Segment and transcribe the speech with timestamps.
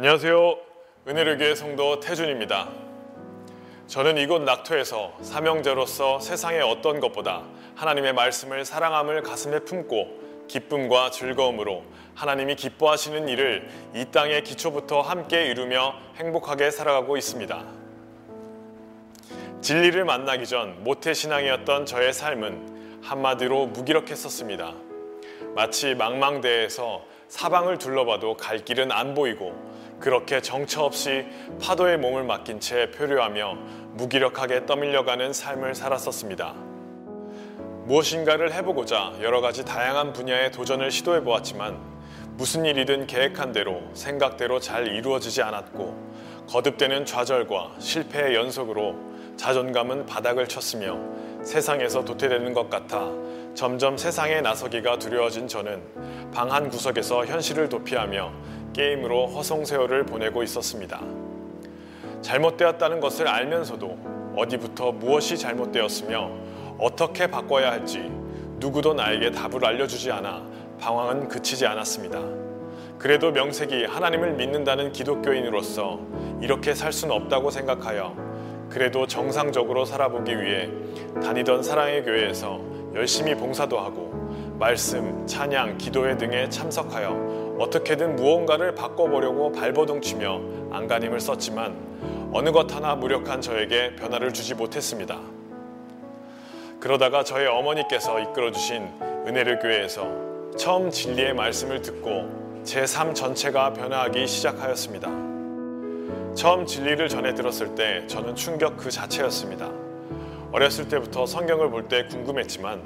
[0.00, 0.56] 안녕하세요.
[1.08, 2.70] 은혜를 교회 성도 태준입니다.
[3.86, 7.42] 저는 이곳 낙토에서 사명자로서 세상의 어떤 것보다
[7.74, 11.84] 하나님의 말씀을 사랑함을 가슴에 품고 기쁨과 즐거움으로
[12.14, 17.62] 하나님이 기뻐하시는 일을 이 땅의 기초부터 함께 이루며 행복하게 살아가고 있습니다.
[19.60, 24.72] 진리를 만나기 전 모태신앙이었던 저의 삶은 한마디로 무기력했었습니다.
[25.54, 29.69] 마치 망망대해에서 사방을 둘러봐도 갈 길은 안 보이고
[30.00, 31.26] 그렇게 정처 없이
[31.60, 33.58] 파도에 몸을 맡긴 채 표류하며
[33.92, 36.54] 무기력하게 떠밀려가는 삶을 살았었습니다.
[37.84, 41.78] 무엇인가를 해보고자 여러 가지 다양한 분야의 도전을 시도해 보았지만
[42.36, 48.94] 무슨 일이든 계획한 대로 생각대로 잘 이루어지지 않았고 거듭되는 좌절과 실패의 연속으로
[49.36, 50.98] 자존감은 바닥을 쳤으며
[51.42, 53.10] 세상에서 도태되는 것 같아
[53.54, 58.32] 점점 세상에 나서기가 두려워진 저는 방 한 구석에서 현실을 도피하며
[58.72, 61.00] 게임으로 허송세월을 보내고 있었습니다.
[62.22, 63.98] 잘못되었다는 것을 알면서도
[64.36, 66.30] 어디부터 무엇이 잘못되었으며
[66.78, 68.10] 어떻게 바꿔야 할지
[68.58, 70.46] 누구도 나에게 답을 알려주지 않아
[70.80, 72.20] 방황은 그치지 않았습니다.
[72.98, 76.00] 그래도 명색이 하나님을 믿는다는 기독교인으로서
[76.40, 78.14] 이렇게 살 수는 없다고 생각하여
[78.68, 80.68] 그래도 정상적으로 살아보기 위해
[81.22, 82.60] 다니던 사랑의 교회에서
[82.94, 84.10] 열심히 봉사도 하고
[84.58, 87.29] 말씀, 찬양, 기도회 등에 참석하여
[87.60, 90.40] 어떻게든 무언가를 바꿔보려고 발버둥치며
[90.72, 95.20] 안간힘을 썼지만 어느 것 하나 무력한 저에게 변화를 주지 못했습니다.
[96.80, 98.88] 그러다가 저의 어머니께서 이끌어주신
[99.26, 100.08] 은혜를 교회에서
[100.56, 105.08] 처음 진리의 말씀을 듣고 제 삶 전체가 변화하기 시작하였습니다.
[106.34, 109.70] 처음 진리를 전해 들었을 때 저는 충격 그 자체였습니다.
[110.52, 112.80] 어렸을 때부터 성경을 볼 때 궁금했지만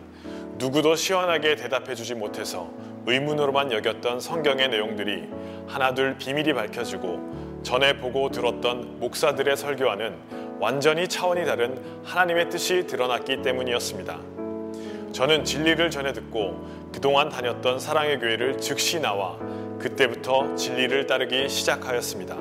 [0.58, 2.68] 누구도 시원하게 대답해 주지 못해서
[3.06, 5.28] 의문으로만 여겼던 성경의 내용들이
[5.66, 10.14] 하나둘 비밀이 밝혀지고 전에 보고 들었던 목사들의 설교와는
[10.60, 14.18] 완전히 차원이 다른 하나님의 뜻이 드러났기 때문이었습니다.
[15.12, 19.38] 저는 진리를 전해 듣고 그동안 다녔던 사랑의 교회를 즉시 나와
[19.78, 22.36] 그때부터 진리를 따르기 시작하였습니다.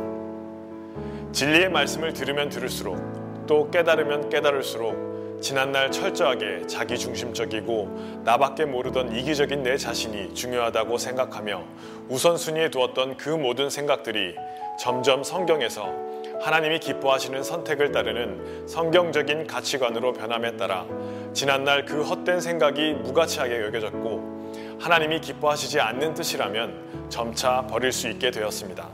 [1.31, 5.12] 진리의 말씀을 들으면 들을수록 또 깨달으면 깨달을수록
[5.43, 11.61] 지난날 철저하게 자기중심적이고 나밖에 모르던 이기적인 내 자신이 중요하다고 생각하며
[12.07, 14.35] 우선순위에 두었던 그 모든 생각들이
[14.79, 15.93] 점점 성경에서
[16.41, 20.85] 하나님이 기뻐하시는 선택을 따르는 성경적인 가치관으로 변함에 따라
[21.33, 28.87] 지난날 그 헛된 생각이 무가치하게 여겨졌고 하나님이 기뻐하시지 않는 뜻이라면 점차 버릴 수 있게 되었습니다.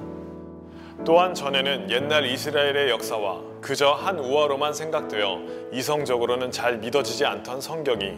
[1.05, 5.39] 또한 전에는 옛날 이스라엘의 역사와 그저 한 우화로만 생각되어
[5.71, 8.17] 이성적으로는 잘 믿어지지 않던 성경이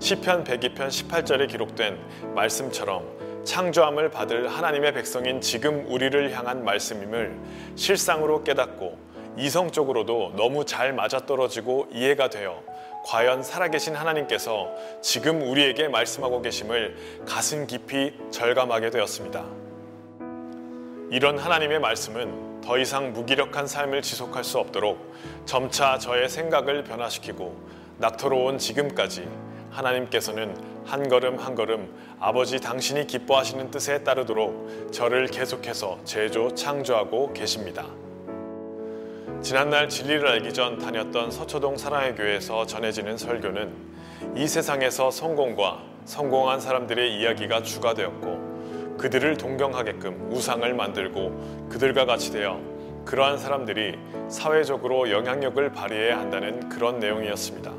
[0.00, 1.98] 시편 102편 18절에 기록된
[2.34, 7.38] 말씀처럼 창조함을 받을 하나님의 백성인 지금 우리를 향한 말씀임을
[7.76, 12.62] 실상으로 깨닫고 이성적으로도 너무 잘 맞아떨어지고 이해가 되어
[13.06, 14.70] 과연 살아계신 하나님께서
[15.00, 16.96] 지금 우리에게 말씀하고 계심을
[17.26, 19.44] 가슴 깊이 절감하게 되었습니다.
[21.10, 27.56] 이런 하나님의 말씀은 더 이상 무기력한 삶을 지속할 수 없도록 점차 저의 생각을 변화시키고
[27.98, 29.28] 낙토로운 지금까지
[29.70, 37.86] 하나님께서는 한 걸음 한 걸음 아버지 당신이 기뻐하시는 뜻에 따르도록 저를 계속해서 제조 창조하고 계십니다.
[39.42, 43.72] 지난날 진리를 알기 전 다녔던 서초동 사랑의 교회에서 전해지는 설교는
[44.36, 48.39] 이 세상에서 성공과 성공한 사람들의 이야기가 주가 되었고
[49.00, 52.60] 그들을 동경하게끔 우상을 만들고 그들과 같이 되어
[53.06, 57.72] 그러한 사람들이 사회적으로 영향력을 발휘해야 한다는 그런 내용이었습니다.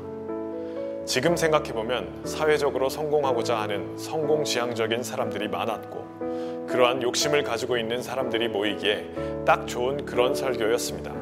[1.06, 9.68] 지금 생각해보면 사회적으로 성공하고자 하는 성공지향적인 사람들이 많았고 그러한 욕심을 가지고 있는 사람들이 모이기에 딱
[9.68, 11.12] 좋은 그런 설교였습니다.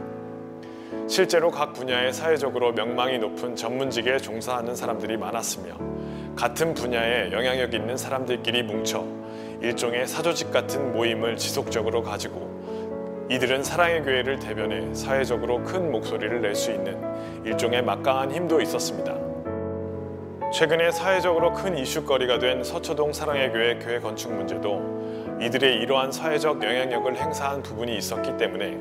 [1.09, 5.75] 실제로 각 분야에 사회적으로 명망이 높은 전문직에 종사하는 사람들이 많았으며
[6.37, 9.21] 같은 분야에 영향력 있는 사람들끼리 뭉쳐
[9.61, 12.49] 일종의 사조직 같은 모임을 지속적으로 가지고
[13.31, 16.99] 이들은 사랑의 교회를 대변해 사회적으로 큰 목소리를 낼 수 있는
[17.45, 19.17] 일종의 막강한 힘도 있었습니다.
[20.53, 27.17] 최근에 사회적으로 큰 이슈거리가 된 서초동 사랑의 교회 교회 건축 문제도 이들의 이러한 사회적 영향력을
[27.17, 28.77] 행사한 부분이 있었기 때문에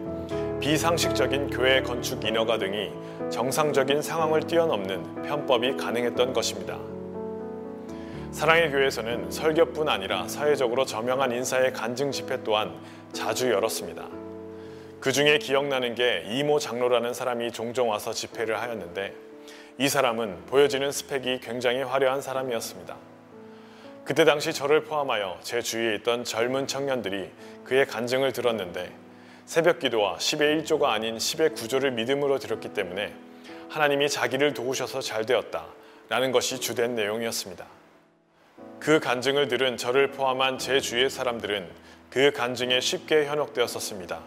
[0.60, 2.92] 비상식적인 교회 건축 인허가 등이
[3.30, 6.78] 정상적인 상황을 뛰어넘는 편법이 가능했던 것입니다.
[8.32, 12.74] 사랑의 교회에서는 설교뿐 아니라 사회적으로 저명한 인사의 간증 집회 또한
[13.12, 14.08] 자주 열었습니다.
[15.00, 19.14] 그 중에 기억나는 게 이모 장로라는 사람이 종종 와서 집회를 하였는데
[19.80, 22.96] 이 사람은 보여지는 스펙이 굉장히 화려한 사람이었습니다.
[24.06, 27.32] 그때 당시 저를 포함하여 제 주위에 있던 젊은 청년들이
[27.64, 28.92] 그의 간증을 들었는데
[29.46, 33.14] 새벽 기도와 10의 1조가 아닌 10의 9조를 믿음으로 드렸기 때문에
[33.70, 35.66] 하나님이 자기를 도우셔서 잘 되었다.
[36.10, 37.79] 라는 것이 주된 내용이었습니다.
[38.80, 41.68] 그 간증을 들은 저를 포함한 제 주위의 사람들은
[42.10, 44.20] 그 간증에 쉽게 현혹되었었습니다.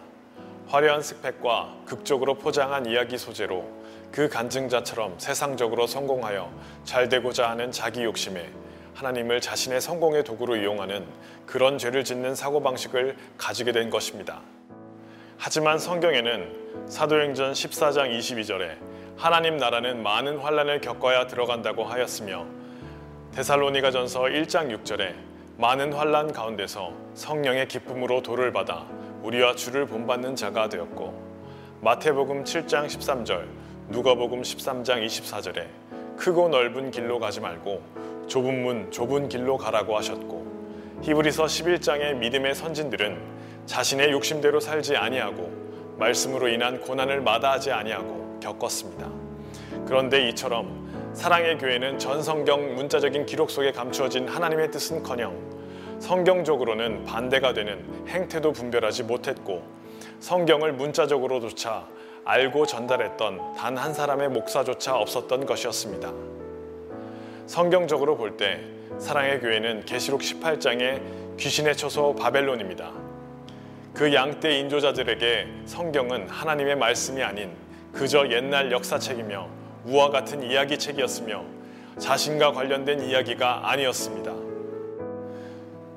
[0.67, 3.67] 화려한 스펙과 극적으로 포장한 이야기 소재로
[4.11, 6.53] 그 간증자처럼 세상적으로 성공하여
[6.83, 8.47] 잘 되고자 하는 자기 욕심에
[8.93, 11.03] 하나님을 자신의 성공의 도구로 이용하는
[11.47, 14.41] 그런 죄를 짓는 사고방식을 가지게 된 것입니다.
[15.39, 18.77] 하지만 성경에는 사도행전 14장 22절에
[19.17, 22.62] 하나님 나라는 많은 환란을 겪어야 들어간다고 하였으며
[23.35, 25.15] 데살로니가 전서 1장 6절에
[25.57, 28.85] 많은 환란 가운데서 성령의 기쁨으로 도를 받아
[29.23, 31.19] 우리와 주를 본받는 자가 되었고
[31.81, 33.47] 마태복음 7장 13절,
[33.89, 35.65] 누가복음 13장 24절에
[36.15, 37.81] 크고 넓은 길로 가지 말고
[38.27, 43.19] 좁은 문, 좁은 길로 가라고 하셨고 히브리서 11장의 믿음의 선진들은
[43.65, 45.51] 자신의 욕심대로 살지 아니하고
[45.97, 49.09] 말씀으로 인한 고난을 마다하지 아니하고 겪었습니다.
[49.87, 50.82] 그런데 이처럼
[51.13, 55.53] 사랑의 교회는 전 성경 문자적인 기록 속에 감추어진 하나님의 뜻은커녕
[55.99, 59.63] 성경적으로는 반대가 되는 행태도 분별하지 못했고
[60.19, 61.87] 성경을 문자적으로조차
[62.25, 66.11] 알고 전달했던 단 한 사람의 목사조차 없었던 것이었습니다.
[67.45, 68.61] 성경적으로 볼 때
[68.99, 71.01] 사랑의 교회는 계시록 18장의
[71.37, 72.91] 귀신의 처소 바벨론입니다.
[73.93, 77.51] 그 양떼 인조자들에게 성경은 하나님의 말씀이 아닌
[77.91, 81.43] 그저 옛날 역사책이며 우와 같은 이야기책이었으며
[81.97, 84.33] 자신과 관련된 이야기가 아니었습니다.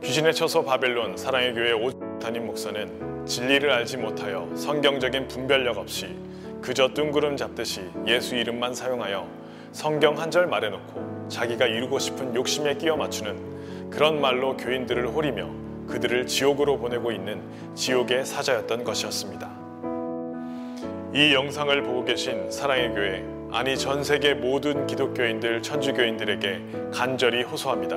[0.03, 6.15] 귀신의 처소 바벨론 사랑의 교회 오 담임 목사는 진리를 알지 못하여 성경적인 분별력 없이
[6.61, 9.27] 그저 뜬구름 잡듯이 예수 이름만 사용하여
[9.73, 15.49] 성경 한 절 말해놓고 자기가 이루고 싶은 욕심에 끼워 맞추는 그런 말로 교인들을 호리며
[15.88, 17.41] 그들을 지옥으로 보내고 있는
[17.75, 19.50] 지옥의 사자였던 것이었습니다.
[21.15, 27.97] 이 영상을 보고 계신 사랑의 교회, 아니 전 세계 모든 기독교인들, 천주교인들에게 간절히 호소합니다.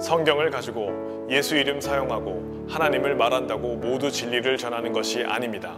[0.00, 5.76] 성경을 가지고 예수 이름 사용하고 하나님을 말한다고 모두 진리를 전하는 것이 아닙니다.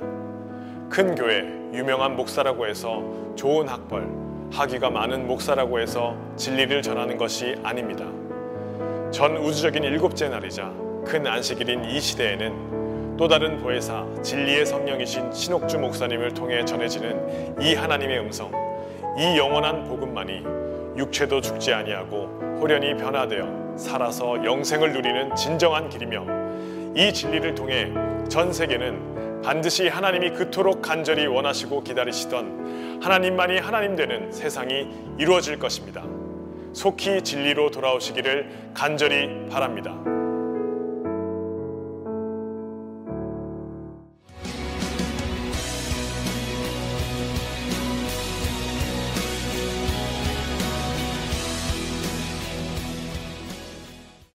[0.90, 1.40] 큰 교회,
[1.72, 3.02] 유명한 목사라고 해서
[3.34, 4.06] 좋은 학벌,
[4.52, 8.04] 학위가 많은 목사라고 해서 진리를 전하는 것이 아닙니다.
[9.10, 10.72] 전 우주적인 일곱째 날이자
[11.04, 18.18] 큰 안식일인 이 시대에는 또 다른 보혜사 진리의 성령이신 신옥주 목사님을 통해 전해지는 이 하나님의
[18.20, 18.63] 음성,
[19.16, 20.42] 이 영원한 복음만이
[20.96, 26.24] 육체도 죽지 아니하고 호련히 변화되어 살아서 영생을 누리는 진정한 길이며
[26.96, 27.92] 이 진리를 통해
[28.28, 34.88] 전 세계는 반드시 하나님이 그토록 간절히 원하시고 기다리시던 하나님만이 하나님 되는 세상이
[35.18, 36.02] 이루어질 것입니다.
[36.72, 39.94] 속히 진리로 돌아오시기를 간절히 바랍니다.